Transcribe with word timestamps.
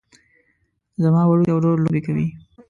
زما 1.03 1.21
وړوکی 1.25 1.53
ورور 1.55 1.77
لوبې 1.83 2.01
کوي 2.05 2.27